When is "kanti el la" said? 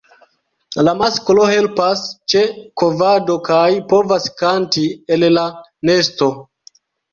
4.43-5.47